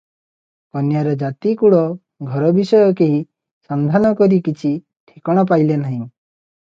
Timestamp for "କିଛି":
4.49-4.73